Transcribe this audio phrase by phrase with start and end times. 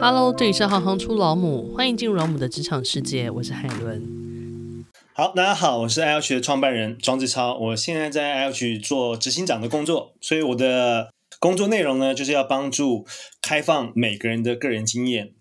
[0.00, 4.84] Hello，这里是行行出老母，欢迎进入老母的职场世界，我是海伦。
[5.12, 13.06] 好，大家好，我是 L H 的创办人庄志超，我现在在 L H 做执行长的工作，所以我的工作内容呢，就是要帮助
[13.40, 15.32] 开放每个人的个人经验。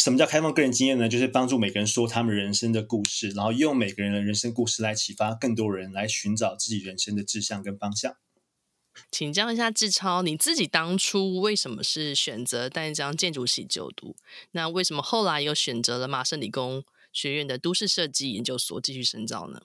[0.00, 1.08] 什么叫开放个人经验呢？
[1.08, 8.14] 就是帮助每个人说他们人生的故事，然后用每个人的人生故事来启发更多人来寻找自己人生的志向跟方向。
[9.10, 14.16] 请教一下志超，你自己当初为什么是选择淡江建筑系就读？
[14.52, 19.62] 那为什么后来又选择了麻省理工学院的都市设计研究所继续深造呢？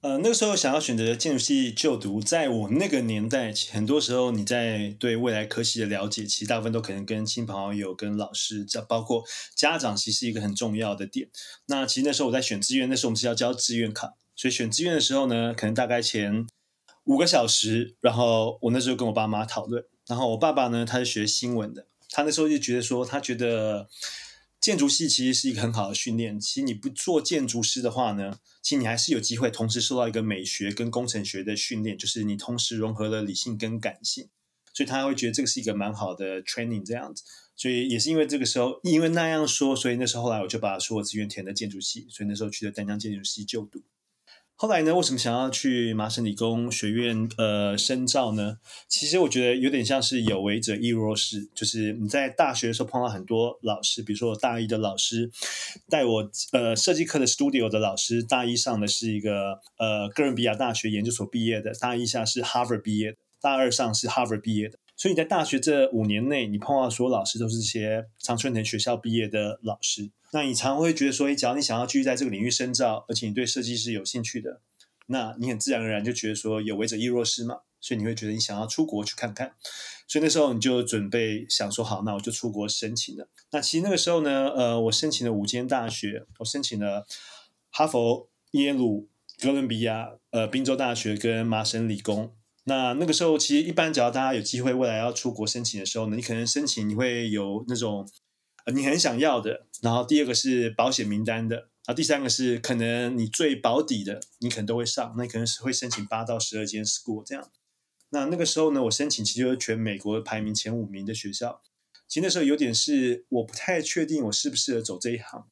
[0.00, 9.24] 呃，那个时候想要选择建筑系就读，在我那个年代，很多时候你在对未来科系的了解，其实大部分都可能跟亲朋好友、跟老师，包括
[9.56, 11.28] 家长，其实是一个很重要的点。
[11.66, 16.46] 那其实那时候我在选志愿，那时候我们是要交志愿卡，所以选志愿的时候呢，可能大概前
[17.08, 23.88] 五个小时，然后我那时候跟我爸妈讨论，然后我爸爸呢，他是学新闻的，他那时候就觉得说，他觉得
[24.60, 26.38] 建筑系其实是一个很好的训练。
[26.38, 34.28] 其实你不做建筑师的话呢，其实你还是有机会同时受到一个美学跟工程学的训练，就是你同时融合了理性跟感性，
[34.74, 37.24] 所以他会觉得这个是一个蛮好的 training 这样子。
[37.56, 43.82] 所以也是因为这个时候，因为那样说，所以那时候后来我就把所有资源填了建筑系，所以那时候去了丹江建筑系就读。
[44.60, 48.58] 后来呢，为什么想要去麻省理工学院呃深造呢？
[48.88, 55.30] 其实我觉得有点像是有为者亦若是，就是你在大学的时候碰到很多老师，比如说我大一的老师
[55.88, 64.76] 带我呃设计课的 studio 的老师，大一上的是一个呃哥伦比亚大学研究所毕业的，大一下是 Harvard 毕业的，大二上是 Harvard 毕业的。
[64.98, 70.10] 所以你在大学这五年内，你碰到所有老师都是这些常春藤学校毕业的老师。
[70.32, 74.60] 那你常会觉得说，只要你想要继续在这个领域深造，而且你对设计师有兴趣的，
[75.06, 77.60] 那你很自然而然就觉得说，有为者亦若是嘛。
[77.80, 79.54] 所以你会觉得你想要出国去看看。
[80.08, 83.28] 所以那时候你就准备想说，好，那我就出国申请了。
[83.52, 87.06] 那其实那个时候呢，呃，我申请了五间大学，我申请了
[87.70, 89.08] 哈佛、耶鲁、
[89.40, 92.34] 哥伦比亚、呃，宾州大学跟麻省理工。
[92.68, 98.06] 那那个时候，其实一般只要大家有机会未来要出国申请的时候呢，你可能申请你会有那种
[98.74, 107.50] 你很想要的，然后第二个是保险名单的，然后第三个是可能你最保底的，你可能都会上，那你可能是会申请八到十二间 school 这样。
[108.10, 111.62] 那那个时候呢，我申请其实就全美国排名前五名的学校。
[112.06, 115.46] 其实那时候有点是我不太确定我适不适合走这一行，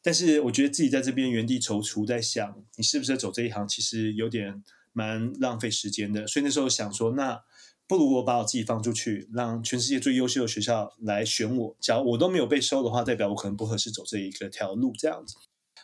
[0.00, 4.62] 但是我觉得自己在这边原地踌躇，在想你适不适合走这一行，其实有点。
[4.92, 7.42] 蛮浪费时间的，所以那时候想说，那
[7.86, 11.76] 不如我把我自己放出去，让全世界最优秀的学校来选我。
[11.80, 15.36] 假如我都没有被收的话，代表我可能不合适走这一个条路这样子。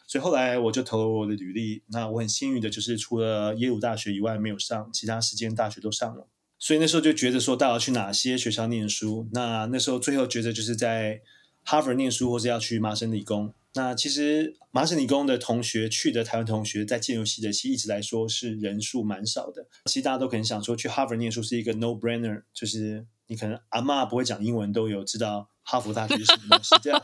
[0.07, 1.83] 所以后来我就投了我的履历。
[1.89, 6.29] 那我很幸运的就是，除了耶鲁大学以外没有上，其他时间大学都上了。
[6.59, 9.29] 所以那时候就觉得说，到底要去哪些学校念书？
[9.33, 11.21] 那那时候最后觉得就是在
[11.63, 13.53] 哈佛念书，或是要去麻省理工。
[13.79, 19.69] 那其实麻省理工的同学去的台湾同学，在建筑系的其实一直来说是人数蛮少的。
[19.85, 27.01] 其实大家都可能想说，去哈佛念书是一个 no brainer，就是你可能阿嬷不会讲英文都有知道哈佛大学是什么东西这样。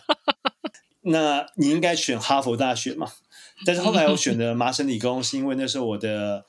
[1.07, 3.09] 那你应该选哈佛大学嘛？
[3.65, 6.45] 但是后来我选的麻省理工，是因为那时候我的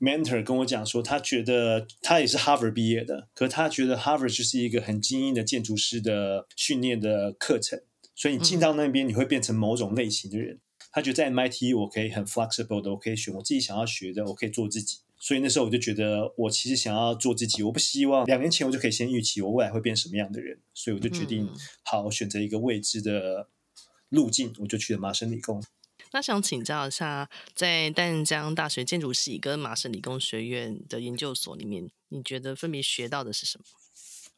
[0.00, 7.80] mentor 跟我讲说，他觉得他也是哈佛毕业的，可他觉得哈佛就是一个很精英的建筑师的训练的课程。
[8.18, 10.56] 所以你进到那边，你会变成某种类型的人。
[10.56, 14.98] 嗯、他觉得在 MIT 我可以很 flexible 的，我可以选我自己想要学的，我可以做自己。
[15.20, 17.62] 所以那时候我就觉得，我其实想要做自己。
[17.62, 20.58] 我不希望两年前我就可以先预期我未来会变什么样的人。
[20.74, 23.48] 所以我就决定，嗯、好，我选择一个未知的
[24.08, 25.62] 路径，我就去了麻省理工。
[26.10, 33.64] 那想请教一下，在淡江大学建筑系跟麻省理工学院的研究所里面，你觉得分别学到的是什么？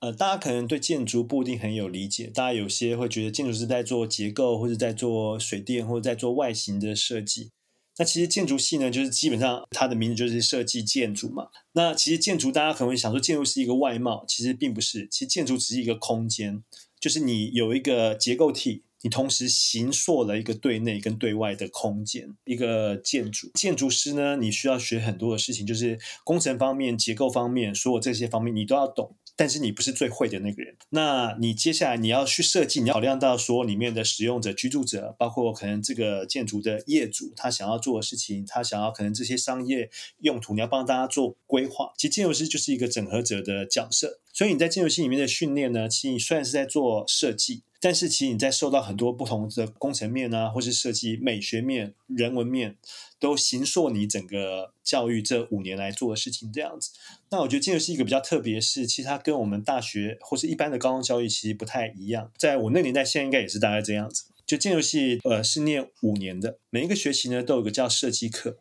[0.00, 7.50] 呃，大家可能对建筑不一定很有理解，大家有些会觉得建筑师在做结构，或者在做水电，或者在做外形的设计。
[7.98, 11.48] 那其实建筑系呢，就是基本上它的名字就是设计建筑嘛。
[11.72, 15.06] 那其实建筑大家可能会想说，建筑是一个外貌，其实并不是。
[15.10, 16.62] 其实建筑只是一个空间，
[16.98, 23.50] 就是你有一个结构体，你同时形塑了一个对内跟对外的空间，一个建筑。
[23.52, 29.14] 建筑师呢，你需要学很多的事情，就是工程方面、结构方面，所有这些方面你都要懂。
[29.40, 39.88] 但是你不是最会的那个人，那你接下来你要去设计，你要考量到说里面的使用者、居住者，包括可能这个建筑的业主，他想要做的事情，他想要可能这些商业
[40.18, 41.90] 用途，你要帮大家做规划。
[41.96, 52.76] 其实建筑师就是一个整合者的角色，所以你在建筑系里面的训练呢，其实你虽然是在做设计，但是其实你在受到很多不同的工程面啊，或是设计美学面、人文面，
[53.18, 56.90] 都形塑你整个教育这五年来做的事情这样子。
[57.30, 62.30] 那我觉得建筑系一个比较特别是，其实它跟我们大学或是一般的高中教育其实不太一样。
[62.36, 64.24] 在我那年代，现在应该也是大概这样子。
[64.46, 68.58] 就建筑系，呃，是念五年的，每一个学期呢都有个叫设计课。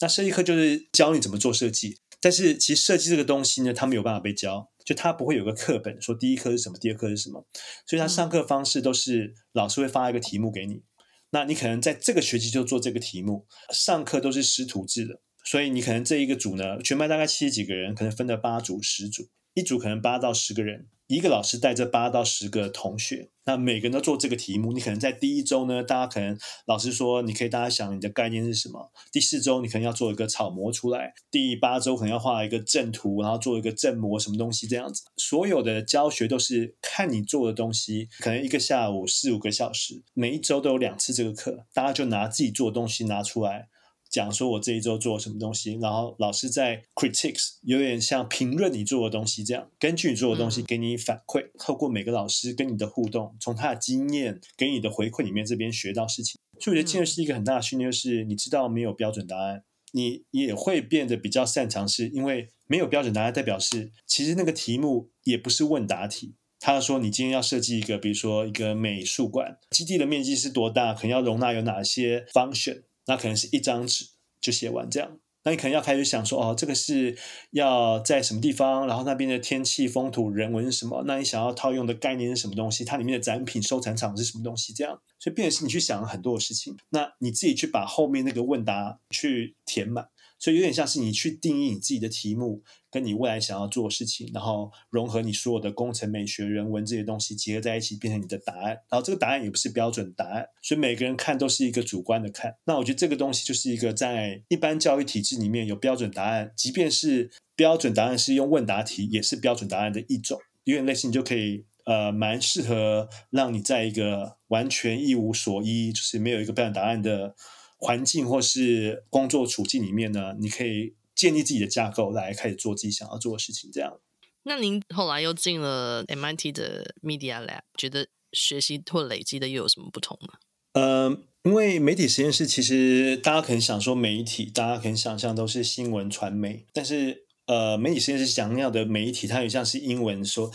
[0.00, 7.46] 那设计课就是教你怎么做设计，但是其实设计这个东西呢，它没有办法被教，就他不会有个课本说第一课是什么，第二课是什么，
[7.86, 10.82] 所以他上课方式都是老师会发一个题目给你，
[11.30, 20.88] 那你可能在这个学期就做这个题目，上课都是师徒制的，所以你可能这一个组呢，全班大概七十几个人，可能分了八组、十组，一组可能八到十个人。
[21.16, 24.72] 一个老师带着八到十个同学，那每个人都做这个题目。
[24.72, 28.90] 你可能在第一周呢，大家可能老师说，你可以大家想你的概念是什么。
[29.12, 35.02] 第四周你可能要做一个草模出来，第八周可能要画一个正图，然后做一个正模什么东西这样子。
[35.18, 43.68] 所有的教学都是看你做的东西，可能一个下午四五个小时，每一周都有两次这个课，大家就拿自己做的东西拿出来。
[44.12, 56.38] 讲说我这一周做了什么东西，然后老师在 critics 有点像评论你做的东西这样，根据你做的东西给你反馈，透过每个老师跟你的互动，从他的经验给你的回馈里面这边学到事情。
[56.60, 66.34] 所以我觉得建筑是一个很大的训练，就是你知道没有标准答案，你也会变得比较擅长，是因为没有标准答案，代表是其实那个题目也不是问答题。
[66.60, 72.82] 他说你今天要设计一个，比如说一个美术馆，基地的面积是多大，可能要容纳有哪些 function。
[73.06, 74.06] 那可能是一张纸
[74.40, 77.16] 就写完这样，那你可能要开始想说，哦，这个是
[77.50, 81.02] 要在什么地方，然后那边的天气、风土、人文是什么？
[81.06, 82.84] 那你想要套用的概念是什么东西？
[82.84, 84.72] 它里面的展品、收藏场是什么东西？
[84.72, 90.08] 这样，所以变成是你去想很多的事情，那你自己去把后面那个问答去填满。
[90.42, 98.70] 所以有点像是你去定义你自己的题目，跟你未来想要做的事情，然后融合你所有的工程、美学、人文这些东西结合在一起，变成你的答案。
[98.90, 102.56] 然后这个答案也不是标准答案，所以每个人看都是一个主观的看。
[102.64, 110.40] 那我觉得这个东西就是一个在一般教育体制里面有标准答案，即便是标准答案是用问答题，也是标准答案的一种。
[110.64, 117.36] 有点类似，你就可以呃，蛮适合让你在一个完全一无所依，就是没有一个标准答案的。
[117.84, 123.68] 环境或是工作处境里面呢，你可以建立自己的架构来开始做自己想要做的事情。
[123.72, 123.98] 这样。
[124.44, 130.34] 那您后来又进了 MIT 的 Media Lab，觉得学习或累积的又有什么不同吗？
[130.74, 140.52] 呃，因为媒体实验室其实大家可能想说媒体，大家可能想象都是新闻传媒，但是呃，媒体实验室想要的媒体，它有像是英文说。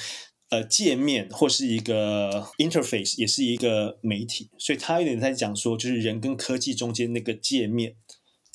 [0.49, 7.95] 呃，界面或是一个 interface 也是一个媒体，所以他有点在讲说，就是人跟科技中间那个界面，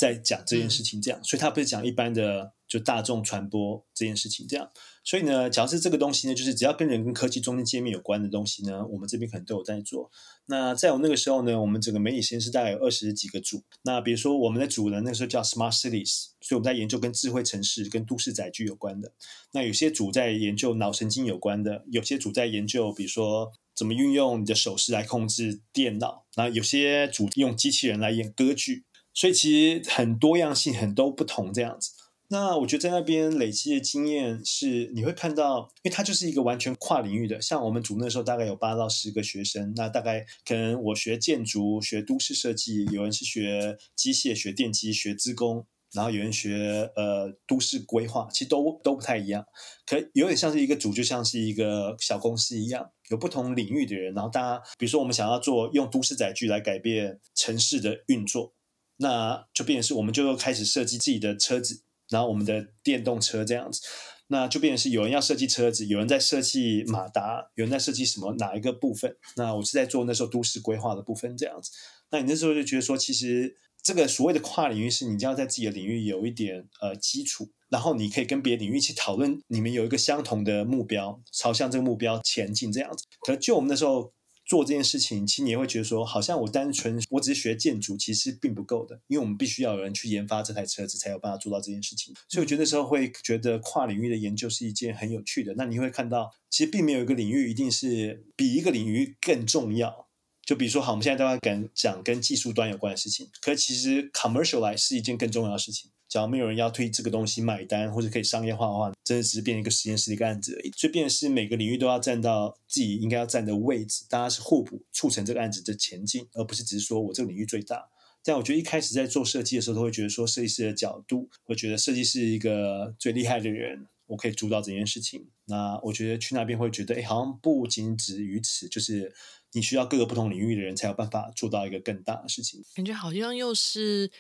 [0.03, 4.69] 在讲这件事情这样，嗯、所以他不是讲一般的就大众传播这件事情这样。
[5.05, 10.11] 所以呢，假如是这个东西呢，就是只要跟人跟科技中间界面有关的东西呢，我们这边可能都有在做。
[10.47, 13.63] 那在我那个时候呢，我们整个媒体实验室大概有二十几个组。
[13.83, 19.13] 那比如说我们的组呢，那个时候叫 Smart Cities，所以我们在研究跟智慧城市、跟都市载具有关的。
[19.53, 26.25] 那有些组在研究脑神经有关的，有些组在研究，比如说怎么运用你的手势来控制电脑。
[26.37, 28.85] 那有些组用机器人来演歌剧。
[29.15, 31.91] 所以其实很多样性，很多不同这样子。
[32.29, 37.39] 那我觉得在那边累积的经验是，你会看到，因为它就是一个完全跨领域的。
[37.43, 49.45] 像我们组那时候大概有八到十个学生，那大概可能我学建筑、学都市设计，有人是学机械、学电机、学资工，然后有人学呃都市规划，其实都都不太一样。
[49.85, 58.55] 可有点像是一个组，就像是一个小公司一样，有不同领域的人，然后大家，比如说我们想要做用都市载具来改变城市的运作，
[59.03, 61.83] 那就变成是我们就又开始设计自己的车子。
[62.09, 63.81] 然后我们的电动车这样子，
[64.27, 69.17] 那就变成是有人要设计车子，有人在设计马达，有人在设计什么哪一个部分？
[69.37, 71.71] 那我是在做那时候都市规划的部分这样子。
[72.11, 83.07] 那你那时候就觉得说，其实这个所谓的跨领域是，你就要在自己的领域有一点呃基础，然后你可以跟别的领域一起讨论，你们有一个相同的目标，朝向这个目标前进这样子。
[83.23, 84.13] 可就我们那时候。
[84.45, 92.15] 做这件事情，其实你也会觉得说，好像我单纯我只是学建筑，其实并不够的，因为我们必须要有人去研发这台车子，才有办法做到这件事情。
[92.29, 95.55] 所以我觉得那时候会觉得跨领域的研究是一件很有趣的。
[95.57, 100.09] 那你会看到，其实并没有一个领域一定是比一个领域更重要。
[100.45, 105.91] 就比如说，好，我们现在都在讲讲跟技术端有关的事情，可其实 commercialize 是一件更重要的事情。
[106.13, 110.71] 只要没有人要推这个东西买单，或者可以商业化的话，真的只是变成一个实验室的一个案子而已。
[110.77, 117.89] 所以，变成是每个领域都要站到自己应该要站的位置，大家是互补，促成这个案子的前进，而不是只是说我这个领域最大。
[118.23, 123.87] 但我觉得一开始在做设计的时候，都会觉得说设计师的角度，会觉得设计师是一个最厉害的人。
[124.09, 125.29] 我可以主导这件事情。
[125.47, 129.11] 那我觉得去那边会觉得，哎，好像不仅止于此，就是
[129.53, 132.63] 你需要各个不同领域的人才有办法做到一个更大的事情。
[132.75, 134.11] 感觉好像又是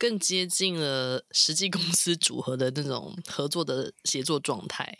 [0.00, 4.96] 更接近了实际公司组合的那种合作的协作状态。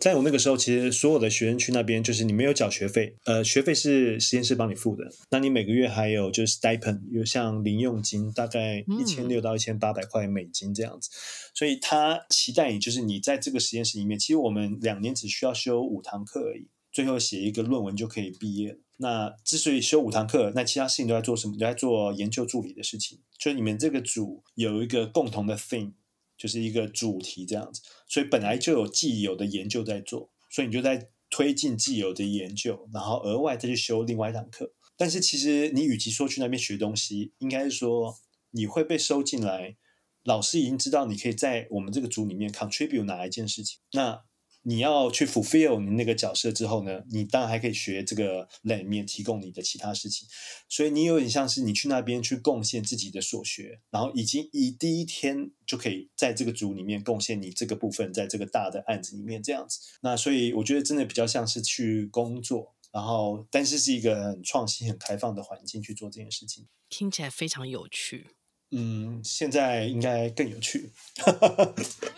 [0.00, 5.04] 在我那个时候，其实所有的学生去那边，就是你没有缴学费，呃，学费是实验室帮你付的。
[5.30, 11.08] 那你每个月还有就是 stipend，有像零用金，大概一千六到一千八百块美金这样子。
[11.54, 18.76] 所以他期待你，就是你在这个实验室里面，其实我们两年只需要修五堂课而已，最后写一个论文就可以毕业。
[19.02, 21.52] 那之所以修五堂课，那其他事情都在做什么？
[21.58, 23.20] 都在做研究助理的事情。
[23.38, 25.92] 就是你们这个组有一个共同的 thing。
[26.34, 34.72] 就是一个主题这样子，所以本来就有既有的研究在做，所以你就在推进既有的研究，然后额外再去修另外一堂课。
[34.96, 38.18] 但是其实你与其说去那边学东西，应该是说
[38.50, 39.76] 你会被收进来，
[40.24, 43.78] 老师已经知道你可以在我们这个组里面 contribute 哪一件事情。
[43.92, 44.24] 那
[44.64, 50.28] 你要去 fulfill 你那个角色之后呢，你当然还可以学这个里面提供你的其他事情，
[50.68, 59.80] 所以你有点像是你去那边去贡献自己的所学，然后已经以第一天就可以在这个组里面贡献你这个部分，在这个大的案子里面这样子。
[60.02, 68.28] 那所以我觉得真的比较像是去工作，然后但是是一个很创新、很开放的环境去做这件事情，听起来非常有趣。
[68.72, 70.90] 嗯，现在应该更有趣。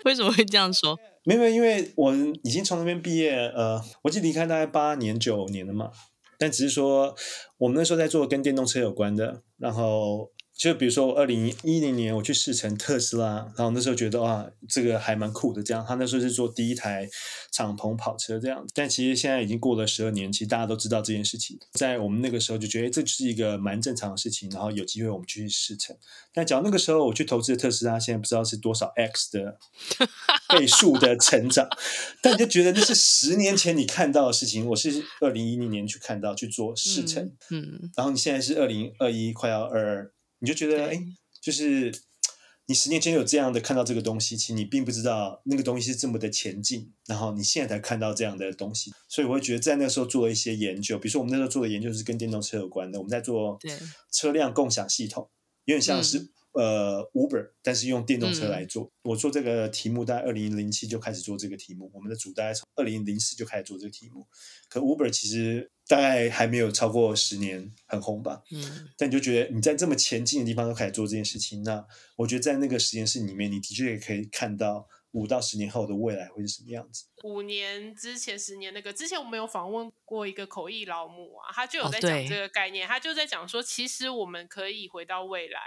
[0.04, 0.98] 为什么会这样说？
[1.24, 5.90] 没有，因为我已经从那边毕业，呃，我已经离开大概八年九年了嘛。
[6.38, 7.14] 但只是说，
[7.58, 10.30] 我们那时候在做跟电动车有关的，然后。
[10.56, 15.60] 就比如说，二零一零年我去试乘特斯拉，然后那时候觉得哇，这个还蛮酷的。
[15.60, 17.08] 这样，他那时候是做第一台
[17.50, 18.64] 敞篷跑车这样。
[18.72, 21.58] 但其实现在已经过了十二年，其实大家都知道这件事情。
[21.72, 24.48] 在我们那个时候就觉得，这就是一个蛮正常的事情。
[24.50, 25.94] 然后有机会我们去试乘。
[26.32, 29.58] 但假如那个时候我去投资的特斯拉，现在不知道是多少 X 的
[30.56, 31.68] 倍数的成长。
[32.22, 34.64] 但你就觉得那是十年前你看到的事情。
[34.68, 40.10] 我是二零一零年去看到去做试乘，嗯，嗯，然后你现在是二零二一，快要二二。
[40.44, 41.02] 你就觉得，哎，
[41.40, 41.90] 就是
[42.66, 53.58] 你十年前有这样的看到这个东西，其实你并不知道那个东西是这么的前进，然后你现在才看到这样的东西，所以我会觉得在那个时候做了一些研究，比如说我们那时候做的研究是跟电动车有关的，我们在做
[54.12, 55.30] 车辆共享系统，
[55.64, 58.84] 有点像是、嗯、呃 Uber，但是用电动车来做。
[58.84, 64.26] 嗯、我做这个题目大概二零零七就开始做这个题目，我们的组大概从二零零四就开始做这个题目，
[64.68, 65.70] 可 Uber 其实。
[65.86, 71.86] 大概还没有超过十年很红吧，嗯，但你就觉得你在这么前进的地方都开始做这件事情，那
[72.16, 77.04] 我觉得在那个实验室里面，你的确也可以看到五到十年后的未来会是什么样子。
[77.22, 85.60] 五年之前、十年那个之前，我们有访问过一个口译老母啊，他就有在讲这个概念，哦、他就在讲说，其实我们可以回到未来，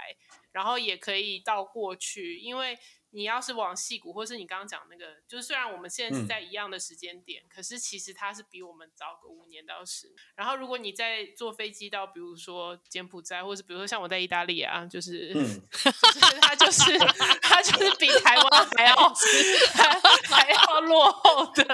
[0.50, 2.76] 然后也可以到过去，因为。
[3.10, 10.16] 你要是往戏谷，或是你刚刚讲那个，就是虽然我们现在是在一样的时间点，嗯，可是其实它是比我们早个五年到十年。
[10.34, 16.98] 然后如果你在坐飞机到，比如说柬埔寨，或是比如说像我在意大利啊，就是，嗯， 就是它就是
[17.40, 18.94] 它就是比台湾还要
[19.74, 21.64] 还还要落后的，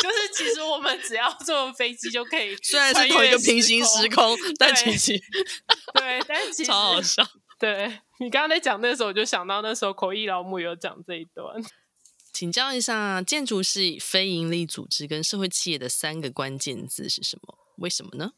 [0.00, 5.12] 就是其实我们只要坐飞机就可以，虽然是同一个平行时空，但其实
[5.94, 7.24] 对，但其实超好笑。
[7.58, 11.60] 对，你刚刚在讲那时候，我就想到那时候口译老母有讲这一段。
[12.32, 17.58] 请教一下，建筑系非营利组织跟社会企业的三个关键字是什么？
[17.78, 18.34] 为什么呢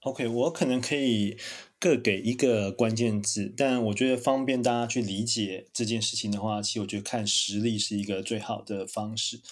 [0.00, 1.36] ？OK，我可能可以
[1.78, 9.42] 各给一个关键字，但我觉得方便大家去理解这件事情的话，其实我觉得看实力是一个最好的方式。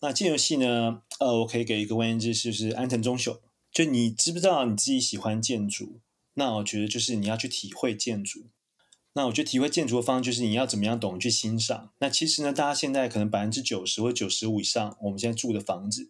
[0.00, 1.02] 那建筑系呢？
[1.20, 3.40] 呃，我可以给一个关键字，是是安藤忠雄？
[3.70, 6.00] 就你知不知道你自己喜欢建筑？
[6.34, 8.48] 那我觉得就是你要去体会建筑。
[9.14, 11.92] 那我觉得体会建筑的方式就是你要怎么样懂去欣赏。
[11.98, 16.08] 那其实呢，大家现在可能百分之九十或九十五以上，我们现在住的房子，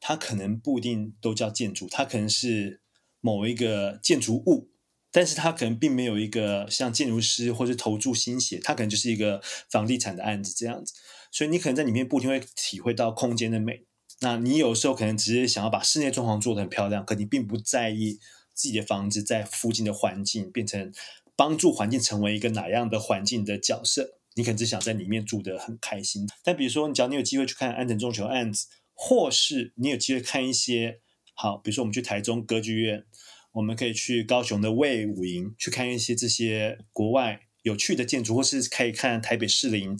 [0.00, 2.80] 它可能不一定都叫建筑，它可能是
[3.20, 4.70] 某一个建筑物，
[5.12, 10.94] 但是它可能并没有一个像建筑师或是投注心血，它可能就是一个房地产的案子这样子。
[11.30, 13.84] 所以你可能在里面不一定会体会到空间的美。
[14.20, 18.18] 那你有时候可能只是想要把室内装潢做得很漂亮，可你并不在意。
[18.54, 20.92] 自己的房子在附近的环境变成
[21.38, 24.18] 帮助环境成为一个哪样的环境的角色？
[24.34, 26.26] 你可能只想在里面住得很开心。
[26.42, 30.98] 但比如说，你只要你有机会去看安藤忠雄案子，或是你有机会看一些
[31.34, 33.04] 好，比如说我们去台中歌剧院，
[33.52, 37.42] 我们可以去高雄的卫武营去看一些这些国外。
[37.62, 39.94] 有趣的建筑，或是可以看台北士林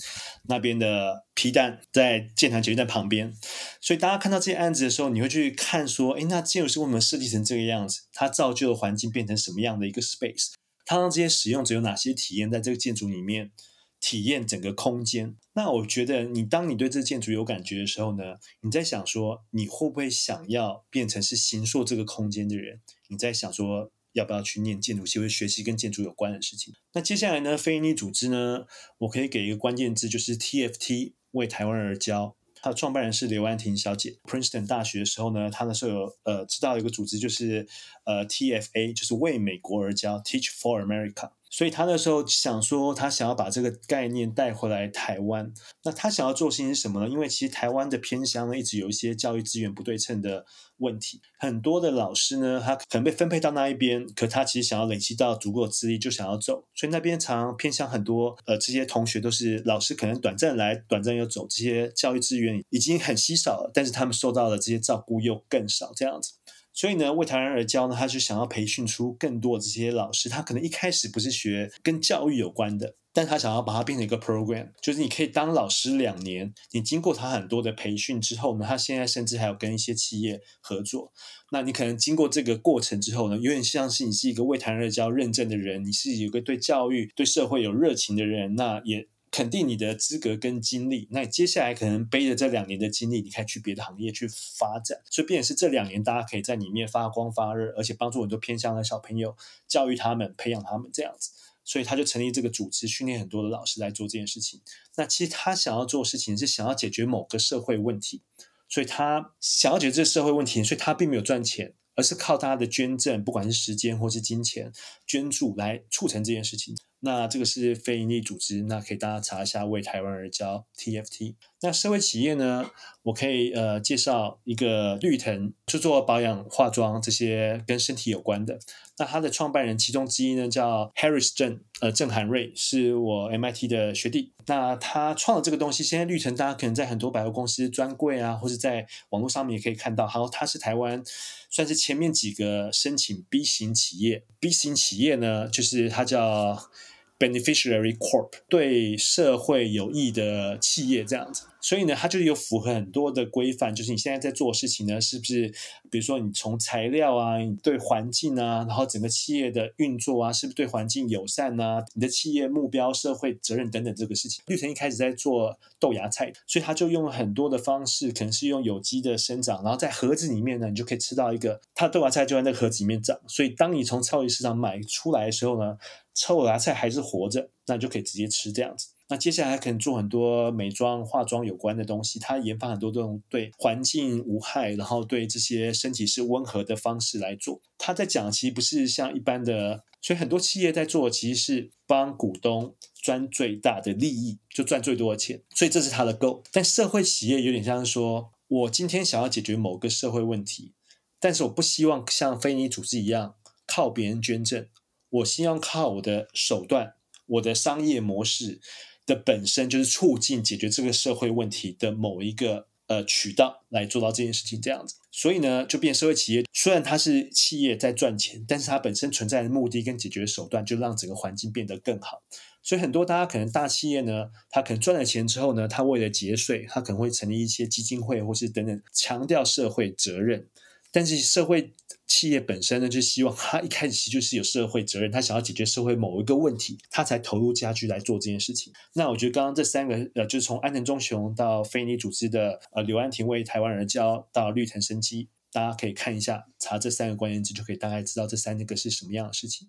[0.48, 3.34] 那边的皮蛋，在建潭捷运站旁边。
[3.80, 8.02] 所以大家看到这些案子的时候，你会去看说：诶，那建筑师为什么设计成这个样子？
[8.12, 10.52] 它造就的环境变成什么样的一个 space？
[10.88, 13.52] 它让这些使用者有哪些体验在这个建筑里面？
[14.00, 15.36] 体验整个空间。
[15.52, 22.80] 那我觉得，你当你对这建筑有感觉的时候呢，你在想说，你会不会想要变成是形塑这个空间的人？
[23.08, 26.72] 你在想说，要不要去念建筑系，或学习跟建筑有关的事情？
[26.94, 28.64] 那接下来呢，非营利组织呢，
[28.96, 32.37] 我可以给一个关键字，就是 TFT，为台湾而教。
[32.60, 34.16] 他的创办人是刘安婷小姐。
[34.24, 37.66] Princeton 大学的时候呢，他那时候有呃知道一个组织，就是
[38.04, 41.30] 呃 TFA，就是为美国而教，Teach for America。
[41.50, 45.52] 所以他那时候想说，他想要把这个概念带回来台湾。
[45.84, 47.08] 那他想要做的事情是什么呢？
[47.08, 50.44] 因为其实台湾的偏乡呢，一直有一些教育资源不对称的
[50.78, 51.20] 问题。
[51.38, 56.66] 很多的老师呢，他可能被分配到那一边，可他其实想要累积到足够的资历，就想要走。
[56.74, 61.46] 所以那边常常偏乡很多，呃，这些同学都是老师，可能短暂来，短暂又走。
[61.48, 66.34] 这些教育资源已经很稀少了，但是他们受到的这些照顾又更少，这样子。
[66.78, 70.28] 所以呢，为台湾而教呢，他就想要培训出更多这些老师。
[70.28, 81.12] 他可能一开始不是学跟教育有关的，但他想要把它变成一个 program，就是你可以当老师两年，你经过他很多的培训之后呢，他现在甚至还有跟一些企业合作。
[81.50, 89.08] 那你可能经过这个过程之后呢，有点像是你是一个为台湾而教认证的人，你是有个对教育、对社会有热情的人，那也。
[89.30, 95.00] 肯定你的资格跟经历，那接下来可能背着这两年的经历，你可以去别的行业去发展。
[95.10, 101.30] 所以，变成是这两年大家可以在里面发光发热，而且帮助很多偏乡的小朋友，教育他们，培养他们这样子。
[101.64, 104.60] 所以，他就成立这个组织，训练很多的老师来做这件事情。
[104.96, 108.22] 那其实他想要做事情是想要解决某个社会问题，
[108.68, 111.74] 所以他想要解决这个社会问题，所以他并没有赚钱。
[111.94, 114.72] 而是靠大家的捐赠，不管是时间或是金钱
[115.04, 116.76] 捐助来促成这件事情。
[117.00, 121.34] 那这个是非营利组织，那可以大家查一下，为台湾而教 TFT。
[121.60, 122.70] 那社会企业呢，
[123.02, 128.58] 我可以呃介绍一个绿藤，就做保养、化妆这些跟身体有关的。
[128.98, 134.32] 那他的创办人其中之一呢，叫 Harris 郑，呃郑涵瑞，是我 MIT 的学弟。
[134.46, 140.06] 那他创了这个东西，现在绿藤大家可能在很多百货公司专柜啊，或者在网络上面也可以看到。
[140.06, 141.02] 好，他是台湾
[141.50, 144.24] 算是前面几个申请 B 型企业。
[144.40, 146.70] B 型企业呢，就是他叫
[147.18, 151.44] Beneficiary Corp，对社会有益的企业这样子。
[151.60, 155.52] 所以呢，它就有符合很多的规范，就是你现在在做事情呢，是不是？
[155.90, 161.84] 比如说你从材料啊，你对环境啊，然后整个企业的运作啊，是不是对环境友善啊？
[161.94, 164.42] 你的企业目标、社会责任等等这个事情。
[164.46, 173.18] 绿城一开始在做豆芽菜，所以他就用了很多的方式，可能是用有机的生长，然后在盒子里面呢，你就可以吃到一个它的豆芽菜就在那个盒子里面长。
[173.26, 175.78] 所以当你从超级市场买出来的时候呢，
[176.26, 178.88] 豆芽菜还是活着，那就可以直接吃这样子。
[179.10, 187.62] 那接下来可能做很多美妆、化妆有关的东西，他研发很多这种对环境无害，然后对这些身体是温和的方式来做。
[187.78, 195.42] 他在讲，其实不是像一般的，所以很多企业在做，其实是帮股东赚最大的利益，就赚最多的钱。
[195.54, 196.42] 所以这是他的 goal。
[196.52, 200.74] 但社会企业有点像是说，我今天想要解决某个社会问题，
[201.18, 204.66] 但是我不希望像非你组织一样靠别人捐赠，
[205.08, 206.92] 我希望靠我的手段，
[207.24, 208.60] 我的商业模式。
[209.08, 222.22] 的本身就是促进解决这个社会问题的某一个呃渠道来做到这件事情这样子，所以呢，就变社会企业虽然它是企业在赚钱，但是它本身存在的目的跟解决手段就让整个环境变得更好。
[222.62, 230.46] 所以很多大家可能大企业呢，它可能赚了钱之后呢，它为了节税，它可能会成立一些基金会或是等等，强调社会责任，
[230.92, 231.72] 但是社会。
[232.08, 238.72] 企业本身呢，就希望他一开始其实就是有社会责任，他想要解决社会某一个问题，他才投入家具来做这件事情。
[238.94, 249.68] 那我觉得刚刚这三个，呃，就是从安藤忠雄到非营利组织的呃刘安婷为台湾而教到绿藤生机，大家可以看一下，查这三个关键字就可以大概知道这三个是什么样的事情。